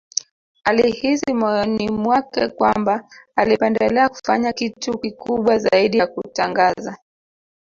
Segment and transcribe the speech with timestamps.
[0.63, 6.97] Alihisi moyoni mwake kwamba alipendelea kufanya kitu kikubwa zaidi ya kutangaza